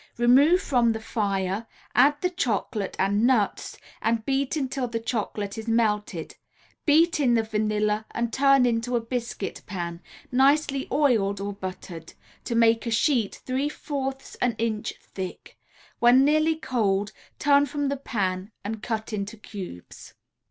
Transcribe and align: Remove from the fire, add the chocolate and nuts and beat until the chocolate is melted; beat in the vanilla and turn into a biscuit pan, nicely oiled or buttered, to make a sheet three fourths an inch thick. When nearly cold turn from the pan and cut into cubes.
Remove 0.17 0.59
from 0.59 0.93
the 0.93 0.99
fire, 0.99 1.67
add 1.93 2.19
the 2.21 2.29
chocolate 2.31 2.95
and 2.97 3.23
nuts 3.27 3.77
and 4.01 4.25
beat 4.25 4.57
until 4.57 4.87
the 4.87 4.99
chocolate 4.99 5.59
is 5.59 5.67
melted; 5.67 6.35
beat 6.87 7.19
in 7.19 7.35
the 7.35 7.43
vanilla 7.43 8.07
and 8.09 8.33
turn 8.33 8.65
into 8.65 8.95
a 8.95 8.99
biscuit 8.99 9.61
pan, 9.67 10.01
nicely 10.31 10.87
oiled 10.91 11.39
or 11.39 11.53
buttered, 11.53 12.13
to 12.43 12.55
make 12.55 12.87
a 12.87 12.89
sheet 12.89 13.43
three 13.45 13.69
fourths 13.69 14.33
an 14.41 14.55
inch 14.57 14.95
thick. 14.99 15.59
When 15.99 16.25
nearly 16.25 16.55
cold 16.55 17.11
turn 17.37 17.67
from 17.67 17.89
the 17.89 17.97
pan 17.97 18.51
and 18.63 18.81
cut 18.81 19.13
into 19.13 19.37
cubes. 19.37 20.15